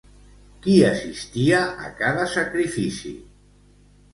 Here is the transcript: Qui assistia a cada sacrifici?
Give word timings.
Qui 0.61 0.77
assistia 0.87 1.59
a 1.89 1.91
cada 2.01 2.25
sacrifici? 2.33 3.13